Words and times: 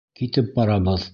Китеп 0.21 0.49
барабыҙ. 0.57 1.07